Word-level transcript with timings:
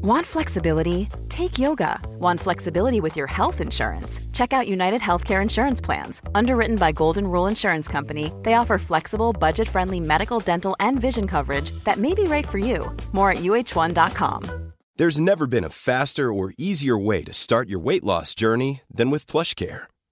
Want 0.00 0.24
flexibility? 0.24 1.08
Take 1.28 1.58
yoga. 1.58 1.98
Want 2.20 2.38
flexibility 2.38 3.00
with 3.00 3.16
your 3.16 3.26
health 3.26 3.60
insurance? 3.60 4.20
Check 4.32 4.52
out 4.52 4.68
United 4.68 5.00
Healthcare 5.00 5.42
Insurance 5.42 5.80
Plans. 5.80 6.22
Underwritten 6.36 6.76
by 6.76 6.92
Golden 6.92 7.26
Rule 7.26 7.48
Insurance 7.48 7.88
Company, 7.88 8.32
they 8.44 8.54
offer 8.54 8.78
flexible, 8.78 9.32
budget 9.32 9.68
friendly 9.68 9.98
medical, 9.98 10.38
dental, 10.38 10.76
and 10.78 11.00
vision 11.00 11.26
coverage 11.26 11.72
that 11.82 11.96
may 11.96 12.14
be 12.14 12.22
right 12.24 12.46
for 12.46 12.58
you. 12.58 12.96
More 13.10 13.32
at 13.32 13.38
uh1.com. 13.38 14.72
There's 14.94 15.20
never 15.20 15.48
been 15.48 15.64
a 15.64 15.68
faster 15.68 16.32
or 16.32 16.52
easier 16.58 16.96
way 16.96 17.24
to 17.24 17.32
start 17.34 17.68
your 17.68 17.80
weight 17.80 18.04
loss 18.04 18.36
journey 18.36 18.82
than 18.88 19.10
with 19.10 19.26
PlushCare. 19.26 19.86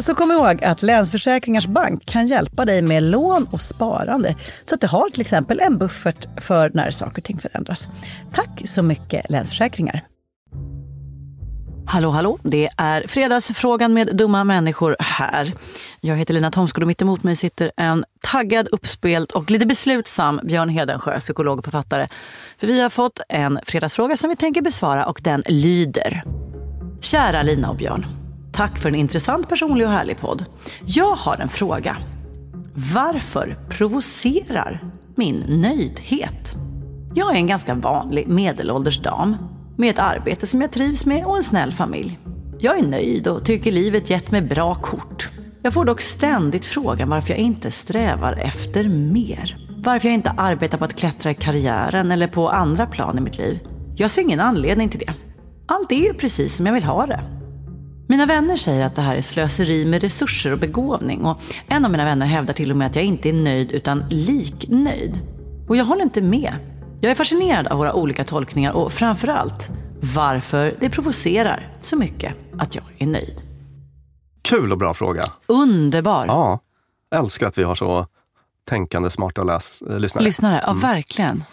Så 0.00 0.14
kom 0.14 0.32
ihåg 0.32 0.64
att 0.64 0.82
Länsförsäkringars 0.82 1.66
Bank 1.66 2.06
kan 2.06 2.26
hjälpa 2.26 2.64
dig 2.64 2.82
med 2.82 3.02
lån 3.02 3.46
och 3.50 3.60
sparande. 3.60 4.36
Så 4.64 4.74
att 4.74 4.80
du 4.80 4.86
har 4.86 5.10
till 5.10 5.20
exempel 5.20 5.60
en 5.60 5.78
buffert 5.78 6.26
för 6.40 6.70
när 6.74 6.90
saker 6.90 7.18
och 7.18 7.24
ting 7.24 7.38
förändras. 7.38 7.88
Tack 8.32 8.62
så 8.64 8.82
mycket 8.82 9.30
Länsförsäkringar. 9.30 10.02
Hallå, 11.86 12.10
hallå. 12.10 12.38
Det 12.42 12.68
är 12.76 13.06
Fredagsfrågan 13.06 13.94
med 13.94 14.16
dumma 14.16 14.44
människor 14.44 14.96
här. 15.00 15.52
Jag 16.00 16.16
heter 16.16 16.34
Lina 16.34 16.50
Thomsgård 16.50 16.82
och 16.82 16.86
mitt 16.86 17.02
emot 17.02 17.22
mig 17.22 17.36
sitter 17.36 17.72
en 17.76 18.04
taggad, 18.20 18.68
uppspelt 18.72 19.32
och 19.32 19.50
lite 19.50 19.66
beslutsam 19.66 20.40
Björn 20.44 20.68
Hedensjö, 20.68 21.20
psykolog 21.20 21.58
och 21.58 21.64
författare. 21.64 22.08
För 22.58 22.66
vi 22.66 22.80
har 22.80 22.90
fått 22.90 23.20
en 23.28 23.58
fredagsfråga 23.66 24.16
som 24.16 24.30
vi 24.30 24.36
tänker 24.36 24.62
besvara 24.62 25.06
och 25.06 25.20
den 25.22 25.42
lyder. 25.46 26.24
Kära 27.00 27.42
Lina 27.42 27.70
och 27.70 27.76
Björn. 27.76 28.23
Tack 28.54 28.78
för 28.78 28.88
en 28.88 28.94
intressant, 28.94 29.48
personlig 29.48 29.86
och 29.86 29.92
härlig 29.92 30.18
podd. 30.18 30.44
Jag 30.84 31.14
har 31.14 31.36
en 31.36 31.48
fråga. 31.48 31.96
Varför 32.94 33.58
provocerar 33.68 34.84
min 35.14 35.36
nöjdhet? 35.48 36.54
Jag 37.14 37.32
är 37.32 37.36
en 37.36 37.46
ganska 37.46 37.74
vanlig 37.74 38.28
medelålders 38.28 39.02
dam 39.02 39.36
med 39.76 39.90
ett 39.90 39.98
arbete 39.98 40.46
som 40.46 40.60
jag 40.60 40.72
trivs 40.72 41.06
med 41.06 41.24
och 41.24 41.36
en 41.36 41.42
snäll 41.42 41.72
familj. 41.72 42.18
Jag 42.58 42.78
är 42.78 42.82
nöjd 42.82 43.26
och 43.26 43.44
tycker 43.44 43.72
livet 43.72 44.10
gett 44.10 44.30
mig 44.30 44.42
bra 44.42 44.74
kort. 44.74 45.28
Jag 45.62 45.72
får 45.72 45.84
dock 45.84 46.00
ständigt 46.00 46.64
frågan 46.64 47.08
varför 47.08 47.30
jag 47.30 47.38
inte 47.38 47.70
strävar 47.70 48.32
efter 48.32 48.88
mer. 48.88 49.56
Varför 49.78 50.08
jag 50.08 50.14
inte 50.14 50.30
arbetar 50.30 50.78
på 50.78 50.84
att 50.84 50.96
klättra 50.96 51.30
i 51.30 51.34
karriären 51.34 52.10
eller 52.10 52.28
på 52.28 52.48
andra 52.48 52.86
plan 52.86 53.18
i 53.18 53.20
mitt 53.20 53.38
liv. 53.38 53.58
Jag 53.96 54.10
ser 54.10 54.22
ingen 54.22 54.40
anledning 54.40 54.88
till 54.88 55.00
det. 55.00 55.14
Allt 55.66 55.92
är 55.92 55.96
ju 55.96 56.14
precis 56.14 56.56
som 56.56 56.66
jag 56.66 56.72
vill 56.72 56.84
ha 56.84 57.06
det. 57.06 57.43
Mina 58.08 58.26
vänner 58.26 58.56
säger 58.56 58.84
att 58.86 58.96
det 58.96 59.02
här 59.02 59.16
är 59.16 59.20
slöseri 59.20 59.84
med 59.84 60.02
resurser 60.02 60.52
och 60.52 60.58
begåvning. 60.58 61.24
Och 61.24 61.40
en 61.68 61.84
av 61.84 61.90
mina 61.90 62.04
vänner 62.04 62.26
hävdar 62.26 62.54
till 62.54 62.70
och 62.70 62.76
med 62.76 62.86
att 62.86 62.96
jag 62.96 63.04
inte 63.04 63.28
är 63.28 63.32
nöjd 63.32 63.72
utan 63.72 64.04
liknöjd. 64.08 65.20
Och 65.68 65.76
jag 65.76 65.84
håller 65.84 66.02
inte 66.02 66.20
med. 66.22 66.54
Jag 67.00 67.10
är 67.10 67.14
fascinerad 67.14 67.66
av 67.66 67.78
våra 67.78 67.92
olika 67.94 68.24
tolkningar 68.24 68.72
och 68.72 68.92
framförallt 68.92 69.68
varför 70.14 70.76
det 70.80 70.90
provocerar 70.90 71.72
så 71.80 71.96
mycket 71.96 72.34
att 72.58 72.74
jag 72.74 72.84
är 72.98 73.06
nöjd. 73.06 73.42
Kul 74.42 74.72
och 74.72 74.78
bra 74.78 74.94
fråga. 74.94 75.24
Underbar! 75.46 76.26
Ja, 76.26 76.60
älskar 77.14 77.46
att 77.46 77.58
vi 77.58 77.62
har 77.62 77.74
så 77.74 78.06
tänkande, 78.68 79.10
smarta 79.10 79.42
läs- 79.42 79.82
äh, 79.90 79.98
lyssnare. 80.00 80.24
Lyssnare, 80.24 80.62
ja 80.66 80.72
verkligen. 80.72 81.44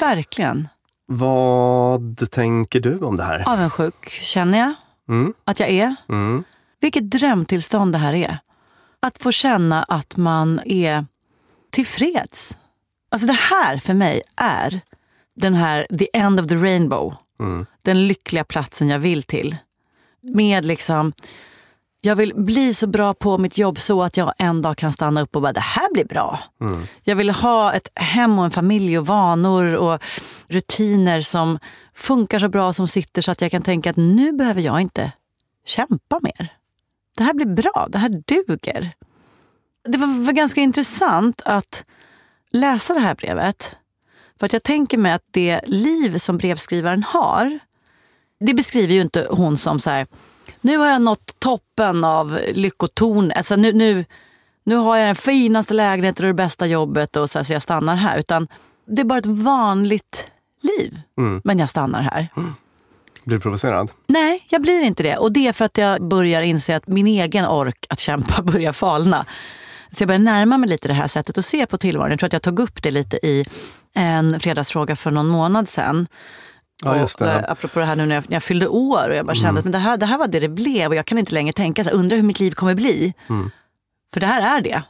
Verkligen. 0.00 0.68
Vad 1.06 2.30
tänker 2.30 2.80
du 2.80 2.98
om 2.98 3.16
det 3.16 3.22
här? 3.24 3.44
Avundsjuk 3.48 4.08
känner 4.08 4.58
jag 4.58 4.74
Mm. 5.10 5.34
att 5.44 5.60
jag 5.60 5.68
är. 5.68 5.96
Mm. 6.08 6.44
Vilket 6.80 7.10
drömtillstånd 7.10 7.92
det 7.92 7.98
här 7.98 8.14
är. 8.14 8.38
Att 9.00 9.18
få 9.18 9.32
känna 9.32 9.82
att 9.82 10.16
man 10.16 10.60
är 10.64 11.06
tillfreds. 11.70 12.58
Alltså 13.10 13.26
det 13.26 13.32
här 13.32 13.76
för 13.76 13.94
mig 13.94 14.22
är 14.36 14.80
den 15.34 15.54
här 15.54 15.86
the 15.98 16.08
end 16.12 16.40
of 16.40 16.46
the 16.46 16.54
rainbow. 16.54 17.14
Mm. 17.40 17.66
Den 17.82 18.06
lyckliga 18.06 18.44
platsen 18.44 18.88
jag 18.88 18.98
vill 18.98 19.22
till. 19.22 19.56
Med 20.20 20.64
liksom, 20.64 21.12
jag 22.00 22.16
vill 22.16 22.34
bli 22.34 22.74
så 22.74 22.86
bra 22.86 23.14
på 23.14 23.38
mitt 23.38 23.58
jobb 23.58 23.78
så 23.78 24.02
att 24.02 24.16
jag 24.16 24.32
en 24.38 24.62
dag 24.62 24.76
kan 24.76 24.92
stanna 24.92 25.22
upp 25.22 25.36
och 25.36 25.42
bara, 25.42 25.52
det 25.52 25.60
här 25.60 25.92
blir 25.92 26.04
bra. 26.04 26.38
Mm. 26.60 26.82
Jag 27.02 27.16
vill 27.16 27.30
ha 27.30 27.72
ett 27.72 27.88
hem 27.94 28.38
och 28.38 28.44
en 28.44 28.50
familj 28.50 28.98
och 28.98 29.06
vanor 29.06 29.74
och 29.74 30.02
rutiner 30.48 31.20
som 31.20 31.58
funkar 31.94 32.38
så 32.38 32.48
bra 32.48 32.72
som 32.72 32.88
sitter 32.88 33.22
så 33.22 33.30
att 33.30 33.40
jag 33.40 33.50
kan 33.50 33.62
tänka 33.62 33.90
att 33.90 33.96
nu 33.96 34.32
behöver 34.32 34.60
jag 34.60 34.80
inte 34.80 35.12
kämpa 35.66 36.20
mer. 36.22 36.52
Det 37.16 37.22
här 37.22 37.34
blir 37.34 37.46
bra, 37.46 37.88
det 37.90 37.98
här 37.98 38.22
duger. 38.26 38.92
Det 39.84 39.98
var, 39.98 40.32
ganska 40.32 40.60
intressant 40.60 41.42
att 41.44 41.84
läsa 42.50 42.94
det 42.94 43.00
här 43.00 43.14
brevet. 43.14 43.76
För 44.38 44.46
att 44.46 44.52
jag 44.52 44.62
tänker 44.62 44.98
mig 44.98 45.12
att 45.12 45.24
det 45.30 45.60
liv 45.66 46.18
som 46.18 46.38
brevskrivaren 46.38 47.02
har, 47.02 47.58
det 48.40 48.54
beskriver 48.54 48.94
ju 48.94 49.00
inte 49.00 49.26
hon 49.30 49.56
som 49.56 49.80
så 49.80 49.90
här, 49.90 50.06
nu 50.60 50.76
har 50.76 50.86
jag 50.86 51.02
nått 51.02 51.34
toppen 51.38 52.04
av 52.04 52.40
lyckotorn. 52.52 53.32
Alltså 53.36 53.56
nu, 53.56 53.72
nu, 53.72 54.04
nu 54.64 54.76
har 54.76 54.96
jag 54.96 55.08
den 55.08 55.14
finaste 55.14 55.74
lägenheten 55.74 56.24
och 56.24 56.28
det 56.28 56.34
bästa 56.34 56.66
jobbet 56.66 57.16
och 57.16 57.30
så, 57.30 57.38
här, 57.38 57.44
så 57.44 57.52
jag 57.52 57.62
stannar 57.62 57.96
här. 57.96 58.18
Utan 58.18 58.48
det 58.86 59.02
är 59.02 59.04
bara 59.04 59.18
ett 59.18 59.26
vanligt 59.26 60.30
liv. 60.60 61.00
Mm. 61.18 61.40
Men 61.44 61.58
jag 61.58 61.68
stannar 61.68 62.02
här. 62.02 62.28
Blir 63.24 63.36
du 63.36 63.40
provocerad? 63.40 63.90
Nej, 64.06 64.46
jag 64.50 64.62
blir 64.62 64.80
inte 64.80 65.02
det. 65.02 65.16
Och 65.16 65.32
det 65.32 65.46
är 65.46 65.52
för 65.52 65.64
att 65.64 65.78
jag 65.78 66.08
börjar 66.08 66.42
inse 66.42 66.76
att 66.76 66.86
min 66.86 67.06
egen 67.06 67.46
ork 67.46 67.86
att 67.88 68.00
kämpa 68.00 68.42
börjar 68.52 68.72
falna. 68.72 69.26
Så 69.92 70.02
jag 70.02 70.08
börjar 70.08 70.18
närma 70.18 70.58
mig 70.58 70.68
lite 70.68 70.88
det 70.88 70.94
här 70.94 71.06
sättet 71.06 71.38
att 71.38 71.44
se 71.44 71.66
på 71.66 71.78
tillvaron. 71.78 72.10
Jag 72.10 72.18
tror 72.18 72.26
att 72.26 72.32
jag 72.32 72.42
tog 72.42 72.60
upp 72.60 72.82
det 72.82 72.90
lite 72.90 73.16
i 73.26 73.44
en 73.94 74.40
fredagsfråga 74.40 74.96
för 74.96 75.10
någon 75.10 75.28
månad 75.28 75.68
sedan. 75.68 76.06
Ja, 76.84 76.98
just 77.00 77.18
det. 77.18 77.24
Och, 77.24 77.30
eh, 77.30 77.44
apropå 77.50 77.78
det 77.80 77.86
här 77.86 77.96
nu 77.96 78.06
när 78.06 78.14
jag, 78.14 78.24
när 78.28 78.36
jag 78.36 78.42
fyllde 78.42 78.68
år 78.68 79.10
och 79.10 79.16
jag 79.16 79.26
bara 79.26 79.34
kände 79.34 79.48
Mm. 79.48 79.58
att 79.58 79.64
men 79.64 79.72
det, 79.72 79.78
här, 79.78 79.96
det 79.96 80.06
här 80.06 80.18
var 80.18 80.26
det 80.28 80.40
det 80.40 80.48
blev 80.48 80.88
och 80.88 80.94
jag 80.94 81.06
kan 81.06 81.18
inte 81.18 81.34
längre 81.34 81.52
tänka 81.52 81.84
så 81.84 81.90
här, 81.90 81.96
undrar 81.96 82.16
hur 82.16 82.24
mitt 82.24 82.40
liv 82.40 82.50
kommer 82.50 82.74
bli. 82.74 83.14
Mm. 83.28 83.50
För 84.12 84.20
det 84.20 84.26
här 84.26 84.58
är 84.58 84.60
det. 84.60 84.82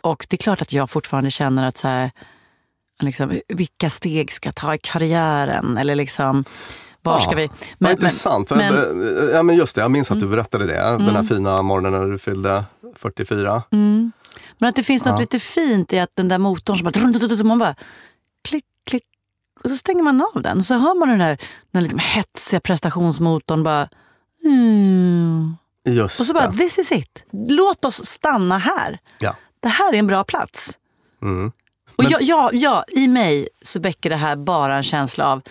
Och 0.00 0.26
det 0.30 0.34
är 0.36 0.38
klart 0.38 0.60
att 0.62 0.72
jag 0.72 0.90
fortfarande 0.90 1.30
känner 1.30 1.66
att 1.68 1.76
så 1.76 1.88
här, 1.88 2.10
liksom, 3.02 3.40
vilka 3.48 3.90
steg 3.90 4.32
ska 4.32 4.46
jag 4.46 4.56
ta 4.56 4.74
i 4.74 4.78
karriären? 4.78 5.76
Eller 5.78 5.94
liksom, 5.94 6.44
var 7.02 7.18
ska 7.18 7.30
Ja, 7.30 7.36
vi? 7.36 7.50
Vad 7.78 7.90
intressant. 7.92 8.48
För- 8.48 8.56
men- 8.56 8.74
Mm. 8.78 9.30
ja, 9.34 9.42
men 9.42 9.56
just 9.56 9.74
det, 9.76 9.80
jag 9.82 9.90
minns 9.90 10.10
att 10.10 10.20
du 10.20 10.26
berättade 10.26 10.66
det. 10.66 10.74
Den 10.82 11.16
här 11.16 11.22
fina 11.22 11.62
morgonen 11.62 11.92
när 11.92 12.06
du 12.06 12.18
fyllde 12.18 12.64
44. 12.96 13.62
Mm. 13.72 14.12
Men 14.58 14.68
att 14.68 14.76
det 14.76 14.82
finns 14.82 15.04
något 15.04 15.14
Ja. 15.14 15.20
lite 15.20 15.38
fint 15.38 15.92
i 15.92 15.98
att 15.98 16.10
den 16.16 16.28
där 16.28 16.38
motorn 16.38 16.76
som 16.78 16.84
bara... 16.84 17.44
Man 17.44 17.58
bara 17.58 17.74
klick, 18.48 18.64
klick. 18.86 19.04
Och 19.64 19.70
så 19.70 19.76
stänger 19.76 20.02
man 20.02 20.26
av 20.34 20.42
den. 20.42 20.62
Så 20.62 20.74
hör 20.74 20.94
man 20.98 21.08
den 21.08 21.18
där, 21.18 21.38
den 21.70 21.82
liksom 21.82 21.98
hetsiga 21.98 22.60
prestationsmotorn 22.60 23.62
bara... 23.62 23.88
Mm. 24.44 25.56
Just 25.84 26.20
Och 26.20 26.26
så 26.26 26.32
bara, 26.34 26.48
det. 26.48 26.56
this 26.58 26.78
is 26.78 26.92
it. 26.92 27.24
Låt 27.32 27.84
oss 27.84 28.06
stanna 28.06 28.58
här. 28.58 28.98
Ja. 29.18 29.36
Det 29.60 29.68
här 29.68 29.92
är 29.92 29.98
en 29.98 30.06
bra 30.06 30.24
plats. 30.24 30.78
Mm. 31.22 31.52
Och 31.96 32.04
Men- 32.04 32.10
jag, 32.12 32.22
jag, 32.22 32.54
jag, 32.54 32.84
i 32.88 33.08
mig 33.08 33.48
så 33.62 33.80
väcker 33.80 34.10
det 34.10 34.16
här 34.16 34.36
bara 34.36 34.76
en 34.76 34.82
känsla 34.82 35.26
av 35.32 35.42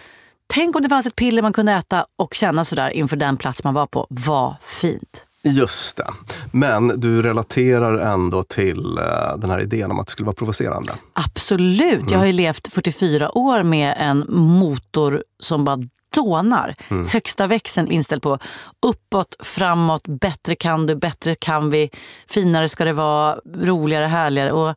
Tänk 0.47 0.75
om 0.75 0.81
det 0.83 0.89
fanns 0.89 1.07
ett 1.07 1.15
piller 1.15 1.41
man 1.41 1.53
kunde 1.53 1.71
äta 1.71 2.05
och 2.15 2.33
känna 2.33 2.65
sådär 2.65 2.89
inför 2.89 3.15
den 3.15 3.37
plats 3.37 3.63
man 3.63 3.73
var 3.73 3.85
på. 3.87 4.07
Vad 4.09 4.55
fint. 4.63 5.25
Just 5.41 5.97
det. 5.97 6.07
Men 6.51 6.99
du 6.99 7.21
relaterar 7.21 8.13
ändå 8.13 8.43
till 8.43 8.97
eh, 8.97 9.37
den 9.37 9.49
här 9.49 9.61
idén 9.61 9.91
om 9.91 9.99
att 9.99 10.07
det 10.07 10.11
skulle 10.11 10.25
vara 10.25 10.35
provocerande. 10.35 10.93
Absolut. 11.13 11.99
Mm. 11.99 12.07
Jag 12.11 12.19
har 12.19 12.25
ju 12.25 12.33
levt 12.33 12.73
44 12.73 13.37
år 13.37 13.63
med 13.63 13.95
en 13.97 14.25
motor 14.29 15.23
som 15.39 15.65
bara 15.65 15.79
dånar. 16.15 16.75
Mm. 16.89 17.07
Högsta 17.07 17.47
växeln 17.47 17.91
inställd 17.91 18.21
på 18.21 18.39
uppåt, 18.81 19.35
framåt, 19.39 20.07
bättre 20.07 20.55
kan 20.55 20.87
du, 20.87 20.95
bättre 20.95 21.35
kan 21.35 21.69
vi, 21.69 21.89
finare 22.27 22.69
ska 22.69 22.85
det 22.85 22.93
vara, 22.93 23.39
roligare, 23.55 24.05
härligare. 24.05 24.51
Och 24.51 24.75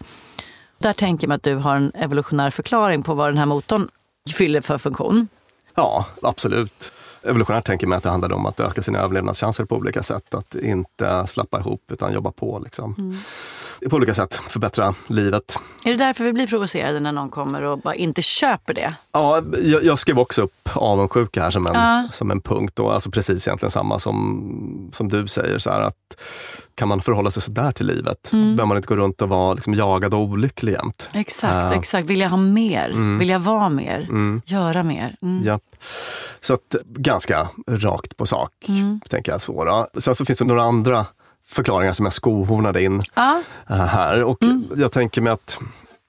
där 0.79 0.93
tänker 0.93 1.29
man 1.29 1.37
att 1.37 1.43
du 1.43 1.55
har 1.55 1.77
en 1.77 1.93
evolutionär 1.95 2.51
förklaring 2.51 3.03
på 3.03 3.15
vad 3.15 3.29
den 3.29 3.39
här 3.39 3.47
motorn 3.47 3.89
fyller 4.37 4.61
för 4.61 4.79
funktion. 4.79 5.29
Ja, 5.75 6.07
absolut. 6.23 6.93
Evolutionärt 7.23 7.67
tänker 7.67 7.87
man 7.87 7.99
att 7.99 8.03
det 8.05 8.11
handlade 8.11 8.35
om 8.35 8.47
att 8.47 8.61
öka 8.61 8.83
sina 8.83 8.99
överlevnadschanser 8.99 9.65
på 9.65 9.77
olika 9.77 10.03
sätt. 10.03 10.35
Att 10.35 10.55
inte 10.55 11.27
slappa 11.27 11.61
ihop 11.61 11.91
utan 11.91 12.13
jobba 12.13 12.33
på. 12.33 12.61
Liksom. 12.65 12.95
Mm. 12.99 13.17
På 13.91 13.97
olika 13.97 14.15
sätt 14.15 14.35
förbättra 14.49 14.95
livet. 15.07 15.59
Är 15.85 15.91
det 15.91 15.97
därför 16.05 16.25
vi 16.25 16.33
blir 16.33 16.47
provocerade 16.47 17.01
när 17.01 17.13
någon 17.13 17.31
kommer 17.31 17.63
och 17.63 17.79
bara 17.79 17.95
inte 17.95 18.23
köper 18.23 18.75
det? 18.75 18.95
Ja, 19.13 19.43
jag, 19.63 19.85
jag 19.85 19.99
skrev 19.99 20.19
också 20.19 20.43
upp 20.43 20.69
avundsjuka 20.75 21.43
här 21.43 21.51
som 21.51 21.67
en, 21.67 21.75
Ja. 21.75 22.09
som 22.13 22.31
en 22.31 22.41
punkt. 22.41 22.79
Och 22.79 22.95
alltså 22.95 23.11
precis 23.11 23.49
egentligen 23.49 23.71
samma 23.71 23.99
som, 23.99 24.91
som 24.93 25.09
du 25.09 25.27
säger. 25.29 25.59
Så 25.59 25.71
här, 25.71 25.81
att 25.81 25.95
kan 26.75 26.89
man 26.89 27.03
förhålla 27.03 27.31
sig 27.31 27.43
sådär 27.43 27.73
till 27.73 27.87
livet? 27.87 28.33
Mm. 28.33 28.45
Behöver 28.57 28.67
man 28.67 28.77
inte 28.77 28.89
gå 28.89 28.97
runt 28.97 29.23
och 29.23 29.29
vara 29.29 29.55
liksom, 29.55 29.75
jagad 29.75 30.15
och 30.15 30.21
olycklig 30.21 30.73
jämt? 30.73 31.09
Exakt, 31.15 31.73
Ja. 31.73 31.75
exakt. 31.75 32.07
Vill 32.07 32.21
jag 32.21 32.31
ha 32.31 32.37
mer? 32.37 33.19
Vill 33.19 33.29
jag 33.29 33.41
vara 33.41 33.69
mer? 33.69 34.01
Mm. 34.01 34.43
Göra 34.47 34.83
mer? 34.83 35.17
Mm. 35.23 35.43
Ja. 35.45 35.59
Så 36.41 36.55
att, 36.55 36.77
ganska 36.87 37.49
rakt 37.69 38.17
på 38.17 38.27
sak, 38.27 38.51
Mm. 38.69 39.01
tänker 39.09 39.33
jag. 39.33 39.41
Så, 39.41 39.65
då. 39.65 40.01
Sen 40.01 40.15
så 40.15 40.25
finns 40.25 40.39
det 40.39 40.45
några 40.45 40.63
andra 40.63 41.07
förklaringar 41.47 41.93
som 41.93 42.07
jag 42.07 42.13
skohornade 42.13 42.83
in 42.83 43.03
Ja. 43.15 43.41
eh, 43.71 43.77
här. 43.77 44.25
Och 44.25 44.43
Mm. 44.43 44.65
Jag 44.77 44.93
tänker 44.93 45.21
mig 45.21 45.33
att 45.33 45.59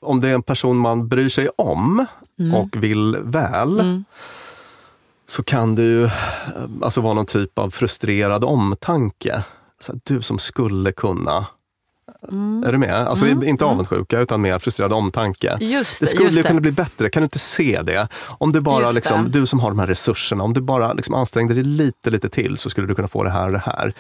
om 0.01 0.21
det 0.21 0.30
är 0.30 0.33
en 0.33 0.44
person 0.44 0.77
man 0.77 1.07
bryr 1.07 1.30
sig 1.30 1.50
om 1.57 2.06
Mm. 2.39 2.53
och 2.53 2.83
vill 2.83 3.18
väl, 3.23 4.04
så 5.28 5.44
kan 5.44 5.75
det 5.75 5.81
ju 5.83 6.04
eh, 6.06 6.11
alltså 6.81 7.02
vara 7.02 7.13
någon 7.13 7.25
typ 7.25 7.59
av 7.59 7.69
frustrerad 7.69 8.44
omtanke. 8.44 9.44
Så 9.80 9.92
att 9.92 10.06
du 10.06 10.21
som 10.21 10.40
skulle 10.40 10.92
kunna 10.92 11.45
Mm. 12.31 12.63
Är 12.63 12.71
du 12.71 12.77
med? 12.77 12.94
Alltså 12.94 13.27
inte 13.27 13.65
avundsjuka 13.65 14.19
utan 14.19 14.42
mer 14.42 14.59
frustrerad 14.59 14.94
omtanke. 14.94 15.57
Just 15.61 15.99
det 15.99 16.06
det, 16.06 16.09
skulle 16.09 16.30
det. 16.30 16.44
kunna 16.44 16.61
bli 16.61 16.71
bättre, 16.71 17.09
kan 17.09 17.21
du 17.21 17.25
inte 17.25 17.39
se 17.39 17.81
det? 17.81 18.07
Om 18.37 18.51
du 18.51 18.61
bara, 18.61 18.92
liksom, 18.92 19.31
du 19.31 19.45
som 19.45 19.59
har 19.59 19.69
de 19.69 19.80
här 19.80 19.87
resurserna, 19.87 20.44
om 20.44 20.53
du 20.53 20.61
bara 20.61 20.94
liksom 20.94 21.15
ansträngde 21.15 21.53
dig 21.53 21.63
lite, 21.63 22.09
lite 22.09 22.30
till 22.30 22.57
så 22.57 22.69
skulle 22.69 22.87
du 22.87 22.95
kunna 22.95 23.07
få 23.07 23.23
det 23.23 23.30
här 23.30 23.45
och 23.45 23.51
det 23.51 23.63
här. 23.65 23.94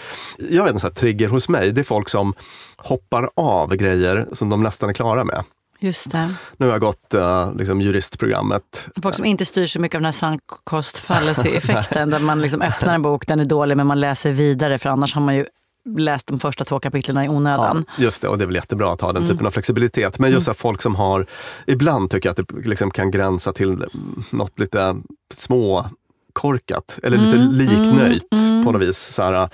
Jag 0.49 0.63
vet 0.63 0.73
en 0.73 0.79
sån 0.79 0.87
här 0.87 0.95
trigger 0.95 1.29
hos 1.29 1.49
mig, 1.49 1.71
det 1.71 1.81
är 1.81 1.85
folk 1.85 2.09
som 2.09 2.33
hoppar 2.77 3.29
av 3.35 3.75
grejer 3.75 4.27
som 4.33 4.49
de 4.49 4.63
nästan 4.63 4.89
är 4.89 4.93
klara 4.93 5.23
med. 5.23 5.43
Just 5.79 6.11
det. 6.11 6.33
Nu 6.57 6.65
har 6.65 6.73
jag 6.73 6.81
gått 6.81 7.13
uh, 7.15 7.55
liksom 7.55 7.81
juristprogrammet. 7.81 8.87
Folk 9.03 9.15
som 9.15 9.25
inte 9.25 9.45
styr 9.45 9.67
så 9.67 9.79
mycket 9.79 9.95
av 9.95 10.01
den 10.01 10.05
här 10.05 10.11
sunk 10.11 10.41
cost 10.63 10.97
fallacy-effekten 10.97 12.09
där 12.09 12.19
man 12.19 12.41
liksom 12.41 12.61
öppnar 12.61 12.95
en 12.95 13.01
bok, 13.01 13.27
den 13.27 13.39
är 13.39 13.45
dålig 13.45 13.77
men 13.77 13.87
man 13.87 13.99
läser 13.99 14.31
vidare 14.31 14.77
för 14.77 14.89
annars 14.89 15.13
har 15.13 15.21
man 15.21 15.35
ju 15.35 15.45
läst 15.85 16.27
de 16.27 16.39
första 16.39 16.65
två 16.65 16.79
kapitlen 16.79 17.25
i 17.25 17.29
onödan. 17.29 17.85
Ja, 17.97 18.03
just 18.03 18.21
det, 18.21 18.27
och 18.27 18.37
det 18.37 18.43
är 18.43 18.45
väl 18.45 18.55
jättebra 18.55 18.91
att 18.93 19.01
ha 19.01 19.07
den 19.13 19.23
Mm. 19.23 19.29
typen 19.35 19.47
av 19.47 19.51
flexibilitet. 19.51 20.19
Men 20.19 20.31
just 20.31 20.47
här, 20.47 20.53
folk 20.53 20.81
som 20.81 20.95
har, 20.95 21.27
ibland 21.67 22.11
tycker 22.11 22.29
jag 22.29 22.39
att 22.41 22.47
det 22.47 22.67
liksom 22.69 22.91
kan 22.91 23.11
gränsa 23.11 23.53
till 23.53 23.85
något 24.29 24.59
lite 24.59 24.95
småkorkat 25.33 26.99
eller 27.03 27.17
lite 27.17 27.37
Mm, 27.39 27.51
liknöjt 27.53 28.33
mm, 28.33 28.65
på 28.65 28.71
något 28.71 28.81
vis. 28.81 28.97
Så 28.97 29.23
här, 29.23 29.49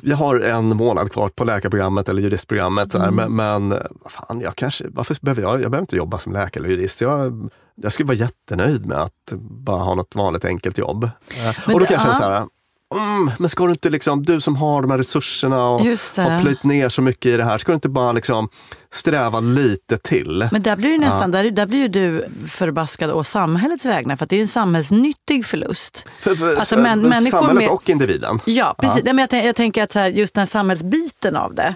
jag 0.00 0.16
har 0.16 0.40
en 0.40 0.76
månad 0.76 1.12
kvar 1.12 1.28
på 1.28 1.44
läkarprogrammet 1.44 2.08
eller 2.08 2.22
juristprogrammet, 2.22 2.92
här, 2.94 3.08
Mm. 3.08 3.34
men, 3.36 3.66
men 3.68 3.78
fan, 4.10 4.40
jag 4.40 4.56
kanske, 4.56 4.84
varför 4.88 5.16
behöver 5.20 5.42
jag, 5.42 5.52
jag 5.52 5.60
behöver 5.70 5.80
inte 5.80 5.96
jobba 5.96 6.18
som 6.18 6.32
läkare 6.32 6.64
eller 6.64 6.74
jurist. 6.76 7.00
Jag, 7.00 7.50
jag 7.74 7.92
skulle 7.92 8.06
vara 8.06 8.16
jättenöjd 8.18 8.86
med 8.86 8.98
att 8.98 9.32
bara 9.50 9.82
ha 9.82 9.94
något 9.94 10.14
vanligt 10.14 10.44
enkelt 10.44 10.78
jobb. 10.78 11.10
Men 11.36 11.48
och 11.48 11.72
då 11.72 11.78
det- 11.78 11.86
kan 11.86 11.94
jag 11.94 12.02
känna 12.02 12.12
ja. 12.12 12.14
så 12.18 12.24
här, 12.24 12.46
mm, 12.94 13.30
men 13.38 13.50
ska 13.50 13.64
du 13.64 13.70
inte 13.70 13.90
liksom, 13.90 14.22
du 14.24 14.40
som 14.40 14.56
har 14.56 14.82
de 14.82 14.90
här 14.90 14.98
resurserna 14.98 15.64
och 15.68 15.80
har 15.80 16.40
plöjt 16.40 16.64
ner 16.64 16.88
så 16.88 17.02
mycket 17.02 17.26
i 17.26 17.36
det 17.36 17.44
här, 17.44 17.58
ska 17.58 17.72
du 17.72 17.74
inte 17.74 17.88
bara 17.88 18.12
liksom 18.12 18.48
sträva 18.92 19.40
lite 19.40 19.98
till? 19.98 20.48
Men 20.52 20.62
där 20.62 20.76
blir 20.76 20.90
ju 20.90 20.98
nästan, 20.98 21.30
där, 21.30 21.50
där 21.50 21.66
blir 21.66 21.88
du 21.88 22.28
förbaskad 22.48 23.10
å 23.10 23.24
samhällets 23.24 23.86
vägnar 23.86 24.16
för 24.16 24.26
det 24.26 24.34
är 24.34 24.38
ju 24.38 24.42
en 24.42 24.48
samhällsnyttig 24.48 25.46
förlust. 25.46 26.06
För, 26.20 26.34
för, 26.36 26.56
Alltså, 26.56 26.76
för, 26.76 26.82
men- 26.82 27.00
människor 27.02 27.30
samhället 27.30 27.62
med- 27.62 27.68
och 27.70 27.88
individen. 27.90 28.40
Ja, 28.44 28.74
precis. 28.78 29.04
Nej, 29.04 29.14
Men 29.14 29.28
jag, 29.30 29.44
jag 29.44 29.56
tänker 29.56 29.82
att 29.82 29.92
så 29.92 29.98
här, 29.98 30.06
just 30.08 30.34
den 30.34 30.40
här 30.40 30.46
samhällsbiten 30.46 31.36
av 31.36 31.54
det. 31.54 31.74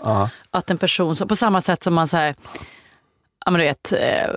Att 0.51 0.71
en 0.71 0.79
person, 0.79 1.17
som, 1.17 1.29
på 1.29 1.37
samma 1.37 1.61
sätt 1.63 1.83
som 1.83 1.95
man 1.95 2.09
så 2.09 2.17
här, 2.17 2.35
ja, 3.45 3.51
men 3.51 3.59
du 3.61 3.67
vet, 3.67 3.93
eh, 3.93 4.31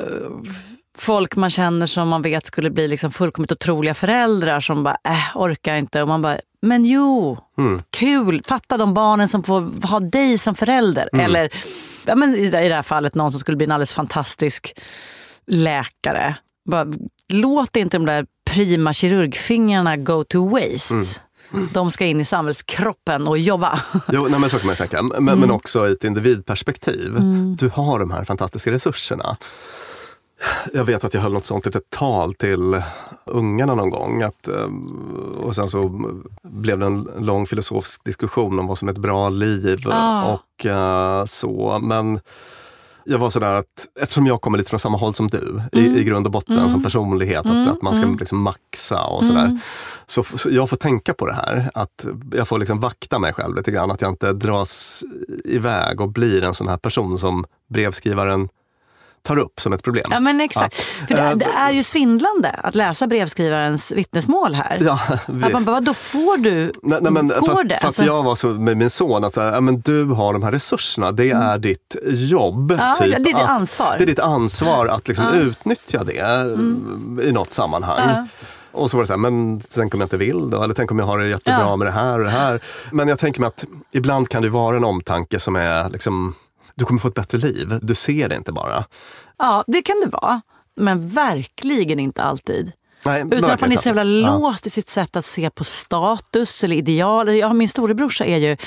folk 0.98 1.36
man 1.36 1.50
känner 1.50 1.86
som 1.86 2.08
man 2.08 2.22
vet 2.22 2.46
skulle 2.46 2.70
bli 2.70 2.88
liksom 2.88 3.12
fullkomligt 3.12 3.52
otroliga 3.52 3.94
föräldrar 3.94 4.60
som 4.60 4.84
bara, 4.84 4.98
äh, 5.08 5.38
orkar 5.38 5.76
inte. 5.76 6.02
Och 6.02 6.08
man 6.08 6.22
bara, 6.22 6.38
men 6.62 6.86
jo, 6.86 7.38
kul, 7.92 8.42
fatta 8.48 8.78
de 8.78 8.94
barnen 8.94 9.28
som 9.28 9.44
får 9.44 9.88
ha 9.88 10.00
dig 10.00 10.38
som 10.38 10.56
förälder. 10.56 11.10
Eller 11.20 11.50
ja, 12.06 12.16
men 12.16 12.36
i, 12.36 12.50
det- 12.50 12.58
här 12.58 12.82
fallet 12.82 13.16
någon 13.16 13.32
som 13.32 13.40
skulle 13.40 13.58
bli 13.58 13.66
en 13.66 13.72
alldeles 13.72 13.94
fantastisk 13.94 14.74
läkare. 15.52 16.36
Bara, 16.70 16.86
låt 17.34 17.76
inte 17.76 17.98
de 17.98 18.06
där 18.06 18.26
prima 18.50 18.94
kirurgfingrarna 18.94 19.98
go 19.98 20.24
to 20.24 20.50
waste. 20.50 20.96
De 21.74 21.92
ska 21.92 22.06
in 22.06 22.20
i 22.20 22.26
samhällskroppen 22.26 23.28
och 23.28 23.38
jobba. 23.38 23.80
Jo, 24.14 24.28
nej, 24.30 24.40
men 24.40 24.50
så 24.50 24.58
kan 24.60 24.68
man 24.68 24.76
tänka. 24.76 25.02
Men, 25.02 25.18
Mm. 25.18 25.40
men 25.40 25.52
också 25.52 25.88
i 25.90 25.92
ett 25.92 26.04
individperspektiv. 26.04 27.14
Du 27.58 27.70
har 27.70 28.00
de 28.00 28.12
här 28.12 28.24
fantastiska 28.24 28.72
resurserna. 28.72 29.38
Jag 30.74 30.86
vet 30.86 31.04
att 31.04 31.14
jag 31.14 31.22
höll 31.22 31.34
något 31.34 31.46
sånt 31.46 31.66
litet 31.66 31.90
tal 31.90 32.34
till 32.34 32.82
ungarna 33.26 33.76
någon 33.76 33.90
gång. 33.90 34.22
Att, 34.24 34.48
eh, 34.48 34.68
och 35.44 35.56
sen 35.56 35.70
så 35.70 36.12
blev 36.44 36.80
det 36.80 36.86
en 36.86 37.10
lång 37.20 37.46
filosofisk 37.48 38.04
diskussion 38.04 38.60
om 38.60 38.68
vad 38.68 38.78
som 38.78 38.88
är 38.88 38.92
ett 38.92 38.98
bra 38.98 39.30
liv. 39.30 39.80
Ah. 39.86 40.34
Och 40.34 40.66
eh, 40.66 41.26
så. 41.26 41.80
Men 41.82 42.20
jag 43.10 43.20
var 43.20 43.30
sådär 43.30 43.54
att 43.54 43.88
eftersom 44.00 44.28
jag 44.28 44.42
kommer 44.42 44.58
lite 44.58 44.70
från 44.70 44.80
samma 44.80 44.98
håll 44.98 45.14
som 45.14 45.28
du 45.28 45.62
i, 45.72 45.86
Mm. 45.88 45.98
i 45.98 46.04
grund 46.04 46.26
och 46.26 46.32
botten 46.32 46.70
som 46.70 46.84
personlighet, 46.84 47.46
att, 47.46 47.68
att 47.68 47.82
man 47.82 47.96
ska 47.96 48.06
liksom 48.08 48.42
maxa 48.42 49.04
och 49.04 49.26
sådär. 49.26 49.46
Mm. 49.46 49.60
Så, 50.08 50.22
f- 50.22 50.34
så 50.38 50.50
jag 50.52 50.70
får 50.70 50.78
tänka 50.78 51.14
på 51.14 51.26
det 51.26 51.34
här, 51.34 51.72
att 51.74 52.06
jag 52.34 52.48
får 52.48 52.60
liksom 52.60 52.80
vakta 52.80 53.20
mig 53.20 53.34
själv 53.34 53.56
lite 53.56 53.72
grann, 53.72 53.92
att 53.92 54.02
jag 54.02 54.12
inte 54.12 54.34
dras 54.34 55.04
iväg 55.46 56.02
och 56.02 56.10
blir 56.10 56.44
en 56.44 56.54
sån 56.54 56.68
här 56.68 56.78
person 56.78 57.18
som 57.18 57.46
brevskrivaren 57.70 58.50
tar 59.24 59.38
upp 59.38 59.60
som 59.60 59.74
ett 59.74 59.84
problem. 59.84 60.06
Ja 60.12 60.20
men 60.20 60.42
exakt. 60.42 60.76
För 61.08 61.16
det, 61.16 61.22
Eh, 61.22 61.36
det 61.36 61.46
är 61.46 61.72
ju 61.72 61.84
svindlande 61.84 62.50
att 62.50 62.76
läsa 62.76 63.08
brevskrivarens 63.08 63.92
vittnesmål 63.92 64.54
här. 64.56 64.80
Ja, 64.82 65.00
att 65.10 65.28
man 65.28 65.52
visst. 65.54 65.66
bara, 65.66 65.80
då 65.82 65.94
får 65.94 66.38
du, 66.38 66.72
Nej, 66.84 67.00
nej, 67.02 67.12
men 67.12 67.28
går 67.28 67.36
fast, 67.48 67.64
det? 67.70 67.74
fast 67.74 67.86
Alltså- 67.86 68.04
jag 68.04 68.24
var 68.24 68.36
så 68.36 68.48
med 68.48 68.78
min 68.78 68.90
son, 68.90 69.24
att 69.24 69.34
så 69.34 69.42
här, 69.42 69.54
ja, 69.54 69.62
men 69.62 69.82
du 69.82 70.06
har 70.06 70.34
de 70.34 70.44
här 70.44 70.52
resurserna, 70.52 71.12
det 71.12 71.30
är 71.32 71.58
ditt 71.58 71.96
jobb. 72.08 72.72
Mm. 72.72 72.86
Ja, 72.86 72.96
typ, 72.96 73.10
det 73.10 73.16
är 73.16 73.24
ditt 73.24 73.36
att, 73.36 73.50
ansvar. 73.50 73.96
Det 73.98 74.04
är 74.04 74.08
ditt 74.08 74.20
ansvar 74.20 74.88
att 74.88 75.08
liksom 75.08 75.34
utnyttja 75.34 76.04
det 76.04 76.20
Mm. 76.20 77.20
i 77.24 77.32
något 77.32 77.54
sammanhang. 77.54 78.28
Och 78.72 78.92
så 78.92 78.98
var 78.98 79.04
det 79.04 79.08
så 79.08 79.14
här, 79.14 79.18
men 79.18 79.62
tänk 79.74 79.94
om 79.94 80.00
jag 80.00 80.06
inte 80.06 80.18
vill 80.18 80.50
då? 80.50 80.64
Eller 80.64 80.74
tänk 80.74 80.92
om 80.92 81.00
jag 81.00 81.06
har 81.06 81.18
det 81.20 81.28
jättebra 81.28 81.60
Ja. 81.60 81.76
med 81.76 81.88
det 81.88 81.92
här 81.92 82.20
och 82.20 82.26
det 82.26 82.32
här. 82.32 82.62
Men 82.92 83.08
jag 83.08 83.20
tänker 83.20 83.40
mig 83.42 83.48
att 83.48 83.66
ibland 83.92 84.30
kan 84.30 84.42
det 84.44 84.50
vara 84.50 84.78
en 84.78 84.84
omtanke 84.84 85.40
som 85.40 85.56
är 85.56 85.90
liksom, 85.90 86.36
du 86.78 86.86
kommer 86.86 87.02
få 87.02 87.08
ett 87.08 87.14
bättre 87.14 87.38
liv. 87.38 87.80
Du 87.82 87.96
ser 87.96 88.30
det 88.30 88.36
inte 88.36 88.52
bara. 88.52 88.86
ja 89.38 89.64
det 89.68 89.82
kan 89.82 89.96
det 90.06 90.08
vara. 90.10 90.42
Men 90.76 91.08
verkligen 91.10 92.00
inte 92.00 92.24
alltid. 92.24 92.72
Nej, 93.06 93.24
Utan 93.32 93.52
att 93.52 93.62
man 93.62 93.72
är 93.72 93.78
så 93.78 93.90
jävla. 93.90 94.04
Ja. 94.04 94.38
låst 94.38 94.66
i 94.66 94.70
sitt 94.70 94.90
sätt 94.90 95.16
att 95.16 95.26
se 95.26 95.50
på 95.50 95.64
status 95.64 96.64
eller 96.64 96.76
ideal. 96.76 97.36
Ja, 97.36 97.54
min 97.54 97.70
storebrorsa 97.70 98.26
är 98.26 98.38
ju 98.38 98.58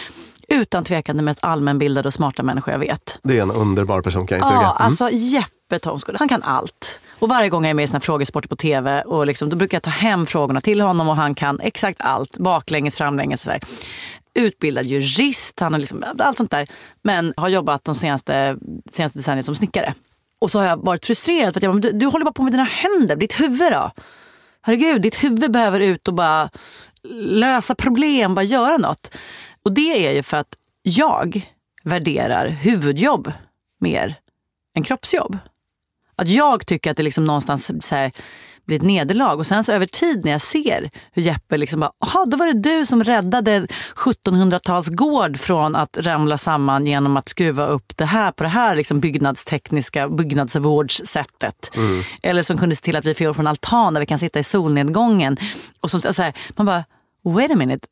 utan 0.49 0.85
tvekan 0.85 1.17
den 1.17 1.25
mest 1.25 1.39
allmänbildade 1.43 2.09
och 2.09 2.15
smarta 2.15 2.43
människa 2.43 2.71
jag 2.71 2.79
vet. 2.79 3.19
Det 3.23 3.39
är 3.39 3.43
en 3.43 3.51
underbar 3.51 4.03
person 4.03 4.27
kan 4.27 4.39
jag 4.39 4.47
intyga. 4.47 4.63
Ja, 4.63 4.71
Mm. 4.77 4.87
alltså 4.87 5.11
Jeppe 5.11 5.79
Thomsgård, 5.79 6.17
han 6.19 6.29
kan 6.29 6.43
allt. 6.43 7.01
Och 7.19 7.29
varje 7.29 7.49
gång 7.49 7.65
jag 7.65 7.71
är 7.71 7.75
med 7.75 7.83
i 7.85 7.87
såna 7.87 8.01
frågesporter 8.01 8.49
på 8.49 8.57
tv, 8.57 9.03
och 9.03 9.27
liksom, 9.27 9.49
då 9.51 9.57
brukar 9.57 9.77
jag 9.77 9.83
ta 9.83 9.91
hem 9.91 10.27
frågorna 10.27 10.61
till 10.61 10.81
honom 10.81 11.09
och 11.09 11.17
han 11.17 11.35
kan 11.35 11.61
exakt 11.61 12.01
allt. 12.01 12.39
Baklänges, 12.39 12.97
framlänges. 12.97 13.43
Så 13.43 13.51
där. 13.51 13.61
Utbildad 14.35 14.87
jurist, 14.87 15.61
han 15.61 15.73
har 15.73 15.81
liksom, 15.81 16.05
allt 16.19 16.37
sånt 16.37 16.51
där. 16.51 16.69
Men 17.03 17.35
har 17.37 17.49
jobbat 17.49 17.85
de 17.85 17.95
senaste, 17.95 18.57
senaste 18.91 19.19
decennierna 19.19 19.43
som 19.43 19.55
snickare. 19.55 19.95
Och 20.39 20.51
så 20.51 20.59
har 20.59 20.67
jag 20.67 20.85
varit 20.85 21.07
frustrerad 21.07 21.55
för 21.55 21.59
att 21.61 21.63
jag 21.63 21.73
bara, 21.75 21.81
du, 21.81 21.93
du 21.93 22.07
håller 22.07 22.25
bara 22.25 22.33
på 22.33 22.43
med 22.43 22.53
dina 22.53 22.65
händer, 22.65 23.17
ditt 23.17 23.41
huvud 23.41 23.73
då? 23.73 23.91
Herregud, 24.63 25.03
ditt 25.03 25.25
huvud 25.25 25.53
behöver 25.53 25.81
ut 25.81 26.09
och 26.09 26.15
bara 26.15 26.51
lösa 27.13 27.75
problem, 27.75 28.35
bara 28.35 28.43
göra 28.43 28.77
något. 28.77 29.17
Och 29.63 29.73
det 29.73 30.07
är 30.07 30.13
ju 30.13 30.23
för 30.23 30.37
att 30.37 30.57
jag 30.83 31.49
värderar 31.85 32.49
huvudjobb 32.49 33.33
mer 33.81 34.15
än 34.77 34.83
kroppsjobb. 34.83 35.39
Att 36.17 36.29
jag 36.29 36.67
tycker 36.67 36.91
att 36.91 36.97
det 36.97 37.03
liksom 37.03 37.25
någonstans 37.25 37.71
så 37.87 37.95
här, 37.95 38.13
blir 38.71 38.79
ett 38.79 38.87
nederlag. 38.87 39.37
Och 39.39 39.47
sen 39.47 39.65
så 39.65 39.73
över 39.73 39.87
tid 39.87 40.25
när 40.25 40.33
jag 40.33 40.41
ser 40.41 40.91
hur 41.13 41.23
Jeppe 41.23 41.57
liksom 41.57 41.81
bara, 41.81 41.93
aha, 42.05 42.25
då 42.27 42.37
var 42.37 42.47
det 42.47 42.53
du 42.53 42.87
som 42.87 43.05
räddade 43.05 43.67
1700-talsgård 43.97 45.37
från 45.37 45.77
att 45.77 45.97
ramla 45.97 46.39
samman 46.39 46.87
genom 46.87 47.17
att 47.17 47.29
skruva 47.29 47.67
upp 47.67 47.97
det 47.97 48.05
här 48.05 48.33
på 48.33 48.43
det 48.43 48.49
här 48.49 48.77
liksom 48.77 49.01
byggnadstekniska 49.01 50.09
byggnadsvårdssättet. 50.09 51.77
Eller 52.23 52.43
som 52.43 52.59
kunde 52.59 52.77
se 52.77 52.83
till 52.83 52.97
att 52.97 53.05
vi 53.05 53.15
får 53.15 53.35
från 53.35 53.47
altan 53.47 53.95
där 53.95 54.01
vi 54.01 54.07
kan 54.07 54.19
sitta 54.19 54.39
i 54.39 54.43
solnedgången. 54.43 55.37
Och 55.81 55.91
så, 55.91 56.13
så 56.13 56.23
här, 56.23 56.33
man 56.57 56.67
bara, 56.67 56.85
wait 57.25 57.51
a 57.51 57.57
minute. 57.57 57.89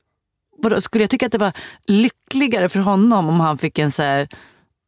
Vadå, 0.62 0.80
skulle 0.80 1.04
jag 1.04 1.10
tycka 1.10 1.26
att 1.26 1.32
det 1.32 1.38
var 1.38 1.52
lyckligare 1.86 2.68
för 2.68 2.80
honom 2.80 3.28
om 3.28 3.40
han 3.40 3.58
fick 3.58 3.78
en 3.78 3.90
så 3.90 4.02
här 4.02 4.28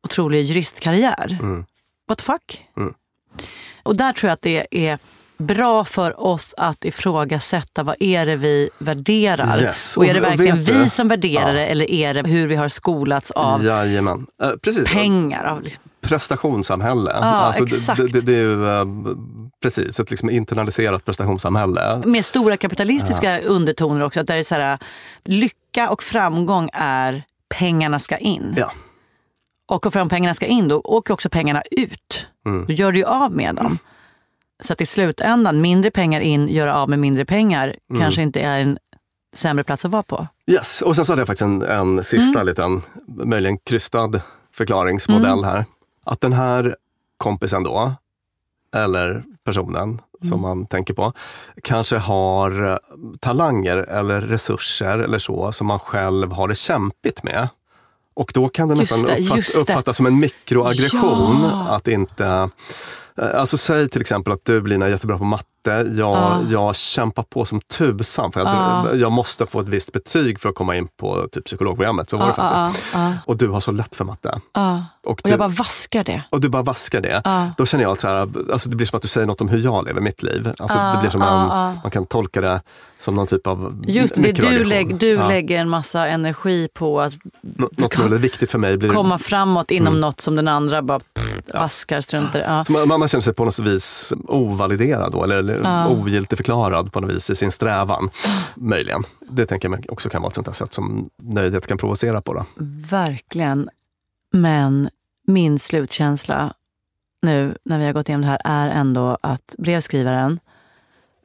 otrolig 0.05 0.43
juristkarriär? 0.43 1.39
What 2.09 2.19
the 2.19 2.25
fuck? 2.25 2.65
Och 3.83 3.97
där 3.97 4.13
tror 4.13 4.29
jag 4.29 4.35
att 4.35 4.43
det 4.43 4.67
är 4.71 4.99
bra 5.41 5.85
för 5.85 6.21
oss 6.21 6.55
att 6.57 6.85
ifrågasätta 6.85 7.83
vad 7.83 7.97
är 8.01 8.27
det 8.27 8.37
vi 8.37 8.71
värderar. 8.79 9.63
Yes, 9.63 9.97
Och 9.97 10.07
är 10.07 10.15
det 10.15 10.21
verkligen 10.21 10.65
vi 10.65 10.89
som 10.89 11.09
värderar 11.09 11.47
Ja. 11.49 11.53
det 11.53 11.67
eller 11.67 11.91
är 11.91 12.15
det 12.15 12.29
hur 12.29 12.49
vi 12.49 12.57
har 12.57 12.69
skolats 12.69 13.31
av 13.31 13.65
Jajamän. 13.65 14.27
Eh, 14.43 14.51
precis. 14.63 14.89
pengar? 14.89 15.45
Av 15.45 15.63
liksom. 15.63 15.83
prestationssamhälle. 16.01 17.11
Alltså, 17.13 17.65
det- 17.65 17.75
exakt. 17.75 18.01
Det, 18.01 18.07
det, 18.09 18.21
det 18.21 18.33
är 18.35 18.43
ju 18.43 18.69
eh, 18.69 18.85
precis 19.63 20.01
ett 20.01 20.11
liksom 20.11 20.31
internaliserat 20.31 21.05
prestationssamhälle. 21.05 22.03
Med 22.07 22.25
stora 22.25 22.57
kapitalistiska 22.57 23.41
undertoner 23.41 24.03
också. 24.05 24.21
Att 24.21 24.27
där 24.27 24.37
är 24.37 24.43
så 24.43 24.55
här, 24.55 24.79
lycka 25.25 25.91
och 25.91 26.03
framgång 26.03 26.71
är 26.73 27.23
pengarna 27.59 27.99
ska 27.99 28.17
in. 28.17 28.55
Ja. 28.57 28.73
Och 29.69 29.97
om 29.97 30.09
pengarna 30.09 30.35
ska 30.35 30.47
in 30.47 30.69
då 30.69 30.81
åker 30.85 31.15
också 31.15 31.29
pengarna 31.31 31.63
ut. 31.71 32.27
Mm. 32.47 32.67
Då 32.67 32.73
gör 32.73 32.93
du 32.93 32.99
ju 32.99 33.05
av 33.05 33.33
med 33.33 33.55
dem. 33.55 33.79
Så 34.61 34.73
att 34.73 34.81
i 34.81 34.87
slutändan, 34.87 35.61
mindre 35.61 35.91
pengar 35.91 36.21
in, 36.21 36.49
göra 36.49 36.75
av 36.77 36.89
med 36.89 36.99
mindre 36.99 37.25
pengar 37.25 37.75
Mm. 37.91 38.03
kanske 38.03 38.23
inte 38.23 38.41
är 38.41 38.61
en 38.61 38.79
sämre 39.35 39.65
plats 39.65 39.85
att 39.85 39.91
vara 39.91 40.03
på. 40.03 40.27
Yes, 40.51 40.83
och 40.83 40.97
sen 40.97 41.05
så 41.05 41.13
hade 41.13 41.21
jag 41.21 41.27
faktiskt 41.27 41.43
en, 41.43 41.63
en 41.63 42.05
sista 42.05 42.41
Mm. 42.41 42.47
liten, 42.47 42.83
möjligen 43.07 43.59
krystad 43.59 44.21
förklaringsmodell 44.55 45.33
Mm. 45.39 45.45
här. 45.45 45.65
Att 46.05 46.21
den 46.21 46.33
här 46.33 46.77
kompisen 47.17 47.63
då, 47.65 47.93
eller 48.77 49.25
personen 49.45 50.01
som 50.23 50.29
Mm. 50.33 50.41
man 50.41 50.67
tänker 50.67 50.95
på, 50.95 51.13
kanske 51.63 51.97
har 51.97 52.73
eh, 52.73 52.77
talanger 53.21 53.77
eller 53.77 54.21
resurser 54.21 54.99
eller 54.99 55.19
så 55.19 55.53
som 55.53 55.67
man 55.67 55.79
själv 55.79 56.33
har 56.33 56.49
det 56.49 56.55
kämpigt 56.55 57.23
med. 57.23 57.49
Och 58.15 58.31
då 58.35 58.49
kan 58.49 58.69
det 58.69 58.75
Just 58.75 58.93
nästan 58.93 59.17
det, 59.17 59.23
uppfatt, 59.23 59.55
uppfattas 59.63 59.97
som 59.97 60.07
en 60.07 60.19
mikroaggression 60.19 61.41
Ja. 61.43 61.67
att 61.69 61.89
inte 61.89 62.51
Alltså 63.35 63.59
säg 63.59 63.89
till 63.89 64.01
exempel 64.01 64.33
att 64.33 64.45
du 64.45 64.67
Lina 64.67 64.87
är 64.87 64.91
jättebra 64.91 65.19
på 65.19 65.25
matte. 65.25 65.47
Jag, 65.65 65.87
Ja. 65.97 66.41
jag 66.51 66.77
kämpar 66.77 67.23
på 67.23 67.45
som 67.45 67.61
tusan 67.61 68.33
för 68.33 68.41
att 68.41 68.47
Ja. 68.47 68.95
jag 68.95 69.13
måste 69.13 69.47
få 69.47 69.61
ett 69.61 69.69
visst 69.69 69.93
betyg 69.93 70.41
för 70.41 70.49
att 70.49 70.55
komma 70.55 70.77
in 70.77 70.89
på 71.01 71.27
typ 71.33 71.45
psykologprogrammet. 71.45 72.11
Så 72.11 72.17
var 72.17 72.27
det 72.27 72.35
Ja, 72.37 72.43
faktiskt. 72.73 72.87
Och 73.27 73.37
du 73.37 73.49
har 73.49 73.61
så 73.61 73.73
lätt 73.73 73.95
för 73.95 74.05
matte. 74.05 74.41
Och, 75.05 75.11
Och 75.11 75.21
du, 75.25 75.31
jag 75.31 75.39
bara 75.39 75.49
vaskar 75.49 76.05
det. 76.05 76.25
och 76.31 76.41
du 76.41 76.49
bara 76.49 76.63
vaskar 76.63 77.01
det. 77.01 77.23
Då 77.57 77.67
känner 77.67 77.85
jag 77.85 77.93
att 77.93 78.01
så 78.01 78.09
här, 78.09 78.29
alltså 78.53 78.69
det 78.69 78.77
blir 78.77 78.87
som 78.87 78.97
att 78.97 79.03
du 79.03 79.09
säger 79.09 79.27
något 79.27 79.41
om 79.41 79.49
hur 79.49 79.59
jag 79.59 79.85
lever 79.87 80.01
mitt 80.01 80.23
liv. 80.23 80.53
Alltså 80.59 80.79
det 80.79 80.99
blir 81.01 81.11
som 81.11 81.23
en. 81.23 81.47
Man 81.83 81.91
kan 81.91 82.07
tolka 82.07 82.41
det 82.41 82.61
som 83.01 83.15
någon 83.15 83.27
typ 83.27 83.47
av 83.47 83.85
Just 83.89 84.15
det, 84.15 84.33
du, 84.33 84.65
lägg, 84.65 84.97
du 84.97 85.09
Ja. 85.09 85.29
lägger 85.29 85.59
en 85.61 85.69
massa 85.69 86.07
energi 86.09 86.69
på 86.75 87.01
att 87.01 87.13
Nå- 87.43 87.71
Något 87.77 87.95
som 87.95 88.13
är 88.13 88.19
viktigt 88.19 88.51
för 88.51 88.59
mig 88.59 88.77
blir 88.77 88.91
komma 88.91 89.19
framåt 89.19 89.71
inom 89.71 89.87
Mm. 89.89 90.01
något 90.01 90.21
som 90.21 90.37
den 90.37 90.49
andra 90.49 90.83
bara 90.83 91.01
pff, 91.01 91.55
vaskar, 91.55 92.01
struntar 92.01 92.39
i. 92.39 92.43
ja. 92.43 92.65
Man, 92.69 92.89
man 93.01 93.09
känner 93.09 93.21
sig 93.23 93.35
på 93.35 93.45
något 93.45 93.59
vis 93.59 94.13
ovaliderad 94.29 95.13
då, 95.13 95.25
eller, 95.25 95.37
eller 95.39 95.61
Ja. 95.63 95.89
ogiltigförklarad 95.89 96.93
på 96.93 97.01
något 97.01 97.11
vis 97.11 97.31
i 97.31 97.37
sin 97.37 97.51
strävan. 97.53 98.11
Möjligen. 98.55 99.05
Det 99.31 99.47
tänker 99.47 99.69
jag 99.69 99.87
också 99.89 100.09
kan 100.09 100.23
vara 100.23 100.29
ett 100.29 100.35
sånt 100.35 100.47
här 100.47 100.55
sätt 100.55 100.75
som 100.75 101.09
nöjdhet 101.23 101.67
kan 101.67 101.79
provocera 101.79 102.21
på. 102.23 102.35
Då. 102.35 102.45
Verkligen. 102.91 103.69
Men 104.33 104.89
min 105.27 105.59
slutkänsla 105.59 106.53
nu 107.23 107.55
när 107.65 107.79
vi 107.79 107.85
har 107.85 107.93
gått 107.93 108.09
igenom 108.09 108.23
det 108.23 108.29
här 108.29 108.41
är 108.45 108.69
ändå 108.69 109.19
att 109.21 109.55
brevskrivaren, 109.59 110.41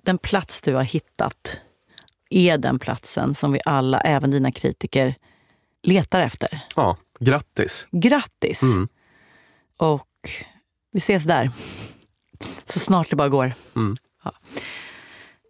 den 0.05 0.17
plats 0.17 0.61
du 0.61 0.73
har 0.75 0.83
hittat 0.83 1.59
är 2.35 2.57
den 2.57 2.79
platsen 2.79 3.33
som 3.33 3.51
vi 3.51 3.59
alla, 3.65 4.01
även 4.01 4.31
dina 4.31 4.51
kritiker, 4.51 5.15
letar 5.83 6.21
efter. 6.21 6.61
Ja, 6.75 6.97
grattis. 7.19 7.87
Grattis! 7.91 8.63
Mm. 8.63 8.87
Och 9.77 10.29
vi 10.91 10.97
ses 10.97 11.23
där. 11.23 11.51
Så 12.65 12.79
snart 12.79 13.09
det 13.09 13.15
bara 13.15 13.29
går. 13.29 13.53
Mm. 13.75 13.97
Ja. 14.23 14.33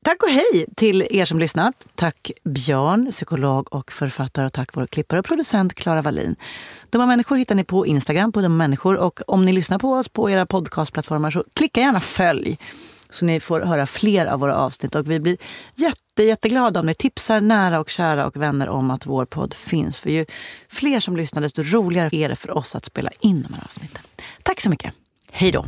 Tack 0.04 0.24
och 0.24 0.30
hej 0.30 0.66
till 0.76 1.08
er 1.10 1.26
som 1.26 1.40
lyssnat. 1.40 1.86
Tack 1.96 2.32
Björn, 2.44 3.12
psykolog 3.12 3.74
och 3.74 3.92
författare 3.92 4.46
och 4.46 4.54
tack 4.54 4.70
vår 4.74 4.88
klippare 4.88 5.20
och 5.20 5.26
producent 5.26 5.74
Klara 5.74 6.02
Wallin. 6.02 6.36
Dumma 6.90 7.06
människor 7.06 7.36
hittar 7.36 7.56
ni 7.56 7.64
på 7.64 7.86
Instagram 7.86 8.32
på 8.32 8.42
Dumma 8.42 8.56
människor 8.56 8.98
och 8.98 9.20
om 9.28 9.46
ni 9.46 9.54
lyssnar 9.54 9.80
på 9.80 9.94
oss 9.94 10.10
på 10.10 10.30
era 10.30 10.46
podcastplattformar 10.46 11.32
så 11.32 11.44
klicka 11.54 11.82
gärna 11.82 12.00
följ 12.00 12.58
så 13.16 13.26
ni 13.26 13.40
får 13.40 13.62
höra 13.62 13.86
fler 13.86 14.26
av 14.26 14.40
våra 14.40 14.56
avsnitt. 14.56 14.96
Och 14.96 15.10
vi 15.12 15.20
blir 15.20 15.38
jätte, 15.76 16.24
jätteglada 16.24 16.80
om 16.80 16.86
ni 16.86 16.94
tipsar 16.94 17.42
nära 17.42 17.80
och 17.80 17.90
kära 17.90 18.26
och 18.28 18.38
vänner 18.38 18.70
om 18.70 18.92
att 18.92 19.06
vår 19.06 19.26
podd 19.26 19.54
finns. 19.54 20.00
För 20.00 20.10
ju 20.10 20.26
fler 20.70 21.00
som 21.00 21.18
lyssnar 21.18 21.42
desto 21.42 21.64
roligare 21.64 22.10
är 22.16 22.30
det 22.30 22.36
för 22.36 22.58
oss 22.58 22.76
att 22.76 22.86
spela 22.86 23.10
in 23.20 23.46
de 23.48 23.54
här 23.54 23.64
avsnitten. 23.64 24.02
Tack 24.44 24.62
så 24.62 24.70
mycket. 24.70 24.94
Hej 25.32 25.52
då. 25.52 25.66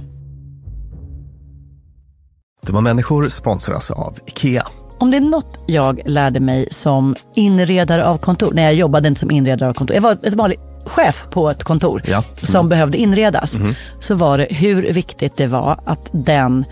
Dumma 2.62 2.82
människor 2.82 3.30
sponsras 3.30 3.92
av 3.92 4.20
IKEA. 4.26 4.68
Om 5.00 5.12
det 5.12 5.18
är 5.18 5.22
något 5.22 5.64
jag 5.68 6.02
lärde 6.06 6.40
mig 6.40 6.68
som 6.72 7.16
inredare 7.36 8.06
av 8.06 8.18
kontor, 8.18 8.52
när 8.54 8.64
jag 8.64 8.74
jobbade 8.74 9.08
inte 9.08 9.20
som 9.20 9.32
inredare 9.32 9.70
av 9.70 9.74
kontor, 9.74 9.96
jag 9.96 10.02
var 10.02 10.12
ett 10.24 10.34
vanligt 10.34 10.60
chef 10.86 11.26
på 11.32 11.50
ett 11.50 11.64
kontor 11.64 12.02
Ja. 12.08 12.24
som 12.44 12.70
behövde 12.70 12.98
inredas, 12.98 13.54
så 14.00 14.16
var 14.16 14.38
det 14.38 14.48
hur 14.52 14.94
viktigt 14.94 15.38
det 15.38 15.48
var 15.48 15.80
att 15.86 16.10
den 16.12 16.66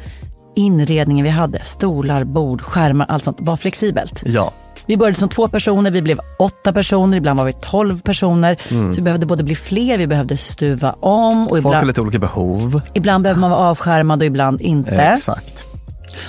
inredningen 0.55 1.23
vi 1.23 1.29
hade, 1.29 1.63
stolar, 1.63 2.23
bord, 2.23 2.61
skärmar, 2.61 3.05
allt 3.09 3.23
sånt, 3.23 3.37
var 3.39 3.57
flexibelt. 3.57 4.21
Ja, 4.25 4.51
Vi 4.85 4.97
började 4.97 5.17
som 5.17 5.29
två 5.29 5.47
personer, 5.47 5.91
vi 5.91 6.01
blev 6.01 6.19
åtta 6.39 6.73
personer, 6.73 7.17
ibland 7.17 7.37
var 7.39 7.45
vi 7.45 7.53
tolv 7.53 8.01
personer. 8.01 8.57
Så 8.91 8.95
vi 8.95 9.01
behövde 9.01 9.25
både 9.25 9.43
bli 9.43 9.55
fler, 9.55 9.97
vi 9.97 10.07
behövde 10.07 10.37
stuva 10.37 10.95
om 10.99 11.43
och 11.43 11.49
folk 11.49 11.63
har 11.63 11.71
ibland, 11.71 11.87
lite 11.87 12.01
olika 12.01 12.19
behov. 12.19 12.81
ibland 12.93 13.23
behöver 13.23 13.41
man 13.41 13.49
vara 13.49 13.59
avskärmad 13.59 14.19
och 14.21 14.25
ibland 14.25 14.61
inte. 14.61 14.95
Exakt. 14.95 15.63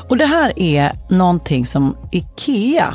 Och 0.08 0.16
det 0.16 0.24
här 0.26 0.58
är 0.58 0.92
någonting 1.10 1.66
som 1.66 1.96
IKEA 2.12 2.94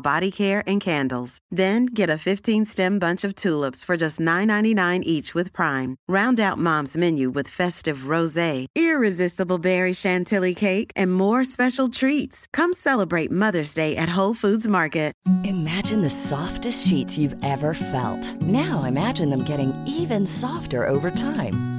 body 0.00 0.30
care 0.30 0.62
and 0.66 0.80
candles. 0.80 1.38
Then 1.50 1.86
get 1.86 2.08
a 2.08 2.22
15-stem 2.28 2.98
bunch 2.98 3.22
of 3.22 3.34
tulips 3.34 3.84
for 3.84 3.96
just 3.96 4.18
$9.99 4.18 5.02
each 5.02 5.34
with 5.34 5.52
Prime. 5.52 5.96
Round 6.08 6.40
out 6.40 6.56
Mom's 6.56 6.96
menu 6.96 7.30
with 7.30 7.48
festive 7.48 8.08
rosé, 8.14 8.66
irresistible 8.74 9.58
berry 9.58 9.92
chantilly 9.92 10.54
cake, 10.54 10.92
and 10.96 11.12
more 11.12 11.44
special 11.44 11.88
treats. 11.88 12.46
Come 12.54 12.72
celebrate 12.72 13.30
Mother's 13.30 13.74
Day 13.74 13.96
at 13.96 14.16
Whole 14.16 14.34
Foods 14.34 14.66
Market. 14.66 15.10
Imagine 15.44 16.00
the 16.00 16.10
softest 16.10 16.86
sheets 16.86 17.18
you've 17.18 17.36
ever 17.44 17.74
felt. 17.74 18.40
Now 18.42 18.84
imagine 18.84 19.28
them 19.30 19.44
getting 19.44 19.72
even 19.86 20.24
softer 20.24 20.88
over 20.88 21.10
time. 21.10 21.69